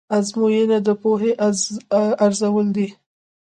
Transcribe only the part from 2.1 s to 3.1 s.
ارزول دي.